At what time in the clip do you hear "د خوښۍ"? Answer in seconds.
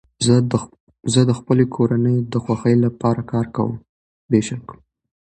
2.33-2.75